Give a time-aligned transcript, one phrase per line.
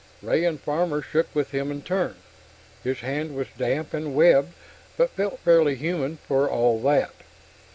[0.23, 2.15] Ray and Farmer shook with him in turn.
[2.83, 4.53] His hand was damp and webbed,
[4.97, 7.13] but felt fairly human for all that.